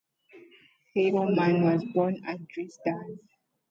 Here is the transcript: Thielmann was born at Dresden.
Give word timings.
Thielmann 0.95 1.61
was 1.63 1.85
born 1.93 2.23
at 2.25 2.39
Dresden. 2.47 3.19